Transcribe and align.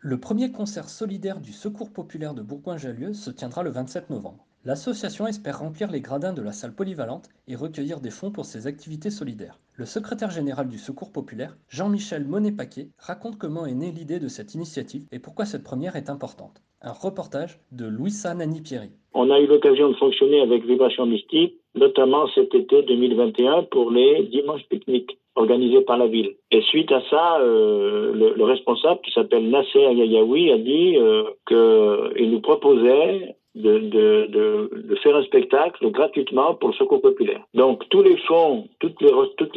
Le 0.00 0.16
premier 0.16 0.52
concert 0.52 0.88
solidaire 0.88 1.40
du 1.40 1.52
Secours 1.52 1.92
populaire 1.92 2.32
de 2.32 2.40
Bourgoin-Jallieu 2.40 3.14
se 3.14 3.32
tiendra 3.32 3.64
le 3.64 3.70
27 3.70 4.10
novembre. 4.10 4.46
L'association 4.64 5.26
espère 5.26 5.58
remplir 5.58 5.90
les 5.90 6.00
gradins 6.00 6.32
de 6.32 6.40
la 6.40 6.52
salle 6.52 6.72
polyvalente 6.72 7.28
et 7.48 7.56
recueillir 7.56 8.00
des 8.00 8.10
fonds 8.10 8.30
pour 8.30 8.44
ses 8.44 8.68
activités 8.68 9.10
solidaires. 9.10 9.58
Le 9.74 9.86
secrétaire 9.86 10.30
général 10.30 10.68
du 10.68 10.78
Secours 10.78 11.10
populaire, 11.10 11.56
Jean-Michel 11.68 12.24
Monet-Paquet, 12.24 12.90
raconte 12.96 13.38
comment 13.38 13.66
est 13.66 13.74
née 13.74 13.90
l'idée 13.90 14.20
de 14.20 14.28
cette 14.28 14.54
initiative 14.54 15.04
et 15.10 15.18
pourquoi 15.18 15.46
cette 15.46 15.64
première 15.64 15.96
est 15.96 16.10
importante. 16.10 16.62
Un 16.80 16.92
reportage 16.92 17.58
de 17.72 17.86
Louisa 17.86 18.34
Nani-Pierry. 18.34 18.90
On 19.14 19.30
a 19.32 19.40
eu 19.40 19.48
l'occasion 19.48 19.88
de 19.88 19.96
fonctionner 19.96 20.40
avec 20.40 20.64
Vibration 20.64 21.06
Mystique, 21.06 21.56
notamment 21.74 22.28
cet 22.36 22.54
été 22.54 22.84
2021 22.84 23.64
pour 23.64 23.90
les 23.90 24.28
dimanches 24.28 24.68
pique-niques 24.68 25.18
organisés 25.38 25.82
par 25.82 25.96
la 25.96 26.06
ville. 26.06 26.34
Et 26.50 26.60
suite 26.62 26.92
à 26.92 27.00
ça, 27.10 27.38
euh, 27.40 28.12
le, 28.12 28.34
le, 28.34 28.44
responsable, 28.44 29.00
qui 29.04 29.12
s'appelle 29.12 29.48
Nasser 29.48 29.84
Ayayaoui, 29.86 30.52
a 30.52 30.58
dit 30.58 30.96
euh, 30.96 31.24
qu'il 31.46 32.30
nous 32.30 32.40
proposait 32.40 33.34
de, 33.58 34.96
faire 35.02 35.16
un 35.16 35.22
spectacle 35.24 35.90
gratuitement 35.90 36.54
pour 36.54 36.70
le 36.70 36.74
secours 36.74 37.00
populaire. 37.00 37.40
Donc 37.54 37.88
tous 37.88 38.02
les 38.02 38.16
fonds, 38.28 38.68
toute, 38.80 39.00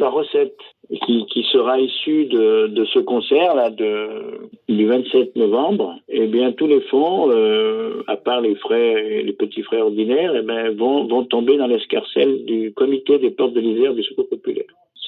la 0.00 0.08
recette 0.08 0.56
qui, 1.06 1.46
sera 1.52 1.80
issue 1.80 2.26
de, 2.26 2.84
ce 2.92 2.98
concert 2.98 3.54
là 3.54 3.70
du 3.70 4.86
27 4.86 5.36
novembre, 5.36 5.96
eh 6.08 6.26
bien 6.26 6.52
tous 6.52 6.66
les 6.66 6.80
fonds, 6.82 7.30
euh, 7.30 8.02
à 8.06 8.16
part 8.16 8.40
les 8.40 8.54
frais, 8.56 9.22
les 9.22 9.32
petits 9.32 9.62
frais 9.62 9.80
ordinaires, 9.80 10.34
eh 10.36 10.42
bien, 10.42 10.70
vont, 10.72 11.06
vont 11.06 11.24
tomber 11.24 11.56
dans 11.56 11.66
l'escarcelle 11.66 12.44
du 12.44 12.72
comité 12.72 13.18
des 13.18 13.30
portes 13.30 13.54
de 13.54 13.60
l'Isère 13.60 13.94
du 13.94 14.02
secours 14.02 14.28
populaire. 14.28 14.51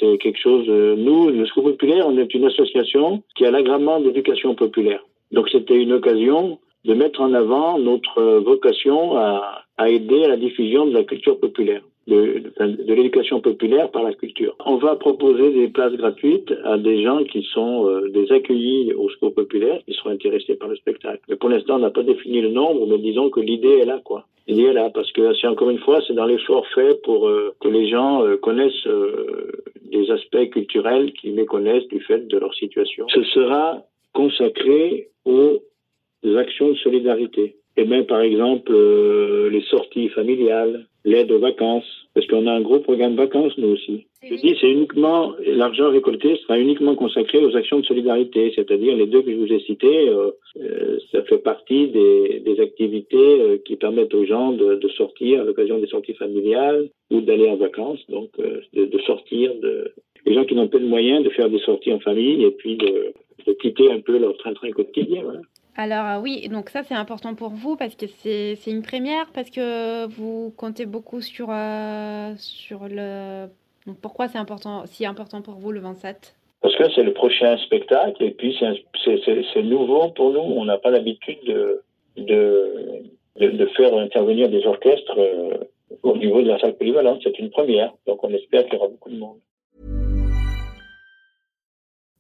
C'est 0.05 0.19
quelque 0.19 0.39
chose. 0.39 0.67
Euh, 0.69 0.97
nous, 0.97 1.31
le 1.31 1.47
secours 1.47 1.65
populaire, 1.65 2.07
on 2.07 2.19
est 2.19 2.35
une 2.35 2.45
association 2.45 3.23
qui 3.37 3.47
a 3.47 3.51
l'agrément 3.51 4.01
d'éducation 4.01 4.55
populaire. 4.55 5.01
Donc 5.33 5.49
c'était 5.49 5.81
une 5.81 5.93
occasion 5.93 6.59
de 6.85 6.95
mettre 6.95 7.23
en 7.23 7.33
avant 7.33 7.79
notre 7.79 8.23
vocation 8.41 9.17
à, 9.17 9.65
aider 9.87 10.25
à 10.25 10.29
la 10.29 10.37
diffusion 10.37 10.87
de 10.87 10.93
la 10.93 11.05
culture 11.05 11.41
populaire, 11.41 11.83
de, 12.07 12.43
l'éducation 12.87 13.41
populaire 13.41 13.91
par 13.91 14.03
la 14.03 14.13
culture. 14.13 14.55
On 14.65 14.77
va 14.77 14.95
proposer 14.97 15.51
des 15.53 15.69
places 15.69 15.95
gratuites 15.95 16.53
à 16.65 16.77
des 16.77 17.03
gens 17.03 17.25
qui 17.25 17.43
sont 17.55 17.89
euh, 17.89 18.11
des 18.11 18.31
accueillis 18.31 18.93
au 18.93 19.09
secours 19.09 19.35
populaire, 19.35 19.81
qui 19.87 19.95
seront 19.95 20.11
intéressés 20.11 20.57
par 20.57 20.69
le 20.69 20.77
spectacle. 20.77 21.21
Mais 21.29 21.37
pour 21.37 21.49
l'instant, 21.49 21.77
on 21.77 21.81
n'a 21.81 21.91
pas 21.91 22.03
défini 22.03 22.43
le 22.43 22.51
nombre, 22.51 22.87
mais 22.87 22.99
disons 22.99 23.31
que 23.31 23.41
l'idée 23.41 23.79
est 23.81 23.87
là, 23.87 24.01
quoi. 24.05 24.27
L'idée 24.47 24.65
est 24.65 24.75
là, 24.75 24.91
parce 24.91 25.11
que 25.13 25.35
c'est 25.35 25.47
encore 25.47 25.71
une 25.71 25.79
fois, 25.79 26.01
c'est 26.07 26.13
dans 26.13 26.27
l'effort 26.27 26.67
fait 26.75 27.01
pour 27.03 27.27
euh, 27.27 27.55
que 27.61 27.69
les 27.69 27.89
gens 27.89 28.23
euh, 28.23 28.37
connaissent 28.37 28.87
des 29.95 30.11
aspects 30.11 30.51
culturels 30.51 31.13
qu'ils 31.13 31.35
méconnaissent 31.35 31.89
du 31.89 32.01
fait 32.01 32.27
de 32.27 32.39
leur 32.39 32.55
situation. 32.55 33.07
Ce 33.09 33.23
sera 33.23 33.83
consacré 34.13 35.09
aux 35.25 35.63
actions 36.37 36.71
de 36.71 36.77
solidarité. 36.77 37.57
Et 37.77 37.85
bien, 37.85 38.05
par 38.05 38.21
exemple, 38.21 38.73
euh, 38.73 39.51
les 39.51 39.63
sorties 39.63 40.09
familiales, 40.09 40.87
l'aide 41.05 41.33
aux 41.33 41.41
vacances, 41.41 41.91
parce 42.15 42.27
qu'on 42.29 42.47
a 42.47 42.53
un 42.53 42.61
gros 42.61 42.79
programme 42.79 43.17
vacances, 43.17 43.59
nous 43.59 43.69
aussi. 43.69 44.07
Je 44.23 44.35
dis, 44.37 44.57
c'est 44.61 44.71
uniquement, 44.71 45.35
l'argent 45.45 45.91
récolté 45.91 46.37
sera 46.37 46.59
uniquement 46.59 46.95
consacré 46.95 47.45
aux 47.45 47.57
actions 47.57 47.81
de 47.81 47.85
solidarité, 47.85 48.53
c'est-à-dire 48.55 48.97
les 48.97 49.07
deux 49.07 49.23
que 49.23 49.33
je 49.33 49.37
vous 49.37 49.53
ai 49.53 49.61
cités, 49.61 50.09
euh, 50.09 50.31
euh, 50.61 50.94
ça 51.15 51.23
fait 51.23 51.39
partie 51.39 51.89
des, 51.89 52.61
activités 52.61 53.41
euh, 53.41 53.59
qui 53.65 53.77
permettent 53.77 54.15
aux 54.15 54.25
gens 54.25 54.53
de, 54.53 54.89
sortir 54.97 55.41
à 55.41 55.45
l'occasion 55.45 55.79
des 55.79 55.87
sorties 55.87 56.15
familiales 56.15 56.89
ou 57.11 57.21
d'aller 57.21 57.49
en 57.49 57.57
vacances, 57.57 58.01
donc 58.09 58.31
euh, 58.39 58.61
de, 58.73 58.99
sortir, 59.01 59.55
de, 59.61 59.93
les 60.27 60.35
gens 60.35 60.45
qui 60.45 60.55
n'ont 60.55 60.69
pas 60.69 60.79
de 60.79 60.87
moyens 60.87 61.25
de 61.25 61.31
faire 61.31 61.51
des 61.51 61.59
sorties 61.61 61.93
en 61.93 62.01
famille 62.01 62.45
et 62.45 62.51
puis 62.51 62.77
de, 62.77 63.13
quitter 63.61 63.93
un 63.93 64.01
peu 64.01 64.19
leur 64.19 64.37
train-train 64.39 64.71
quotidien. 64.71 65.23
Alors 65.77 66.23
oui, 66.23 66.49
donc 66.49 66.71
ça 66.71 66.83
c'est 66.83 66.95
important 66.95 67.35
pour 67.35 67.51
vous 67.51 67.77
parce 67.77 67.95
que 67.95 68.07
c'est 68.07 68.57
une 68.67 68.83
première, 68.83 69.31
parce 69.33 69.51
que 69.51 70.07
vous 70.07 70.53
comptez 70.57 70.87
beaucoup 70.87 71.21
sur, 71.21 71.49
euh, 71.51 72.33
sur 72.39 72.89
le... 72.89 73.47
Donc 73.87 73.99
pourquoi 74.01 74.29
c'est 74.29 74.39
important, 74.39 74.87
si 74.87 75.05
important 75.05 75.43
pour 75.43 75.55
vous 75.55 75.73
le 75.73 75.81
27 75.81 76.35
Parce 76.61 76.77
que 76.77 76.85
c'est 76.95 77.03
le 77.03 77.13
prochain 77.13 77.57
spectacle 77.59 78.23
et 78.23 78.31
puis 78.31 78.57
c'est 78.59 79.63
nouveau 79.63 80.11
pour 80.11 80.33
nous. 80.33 80.41
On 80.41 80.65
n'a 80.65 80.79
pas 80.79 80.91
l'habitude 80.91 81.39
de, 81.47 81.83
de, 82.17 83.03
de, 83.39 83.67
faire 83.77 83.95
intervenir 83.97 84.49
des 84.49 84.65
orchestres 84.67 85.19
euh, 85.19 85.59
au 86.03 86.17
niveau 86.17 86.43
de 86.43 86.49
la 86.49 86.59
salle 86.59 86.77
polyvalente. 86.77 87.21
C'est 87.23 87.39
une 87.39 87.51
première, 87.51 87.93
donc 88.07 88.25
on 88.25 88.33
espère 88.33 88.65
qu'il 88.65 88.75
y 88.75 88.77
aura 88.77 88.89
beaucoup 88.89 89.11
de 89.11 89.19
monde. 89.19 89.39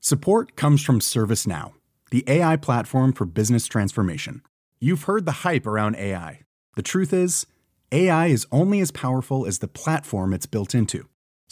Support 0.00 0.55
comes 0.56 0.77
from 0.84 1.00
ServiceNow. 1.00 1.73
the 2.15 2.23
AI 2.28 2.56
platform 2.56 3.12
for 3.12 3.25
business 3.25 3.67
transformation. 3.67 4.41
You've 4.81 5.03
heard 5.03 5.27
the 5.27 5.43
hype 5.43 5.67
around 5.67 5.97
AI. 5.97 6.43
The 6.77 6.83
truth 6.83 7.12
is, 7.12 7.47
AI 7.91 8.27
is 8.27 8.47
only 8.53 8.81
as 8.81 8.93
powerful 8.93 9.44
as 9.47 9.59
the 9.59 9.67
platform 9.67 10.33
it's 10.33 10.47
built 10.47 10.77
into. 10.77 11.09